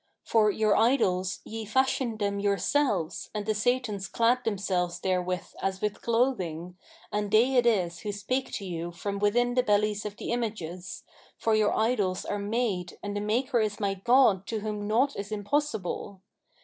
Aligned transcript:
For 0.23 0.49
your 0.49 0.75
idols, 0.75 1.41
ye 1.45 1.63
fashioned 1.63 2.17
them 2.17 2.39
yourselves 2.39 3.29
and 3.35 3.45
the 3.45 3.53
Satans 3.53 4.07
clad 4.07 4.43
themselves 4.43 4.99
therewith 4.99 5.49
as 5.61 5.79
with 5.79 6.01
clothing, 6.01 6.75
and 7.11 7.29
they 7.29 7.53
it 7.55 7.67
is 7.67 7.99
who 7.99 8.11
spake 8.11 8.51
to 8.53 8.65
you 8.65 8.91
from 8.91 9.19
within 9.19 9.53
the 9.53 9.61
bellies 9.61 10.03
of 10.03 10.17
the 10.17 10.31
images,[FN#520] 10.31 11.03
for 11.43 11.53
your 11.53 11.77
idols 11.77 12.25
are 12.25 12.39
made 12.39 12.97
and 13.03 13.15
the 13.15 13.21
maker 13.21 13.59
is 13.59 13.79
my 13.79 13.93
God 13.93 14.47
to 14.47 14.61
whom 14.61 14.87
naught 14.87 15.15
is 15.15 15.31
impossible. 15.31 16.21